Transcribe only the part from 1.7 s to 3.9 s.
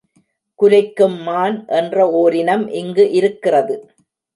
என்ற ஓரினம் இங்கு இருக்கிறது.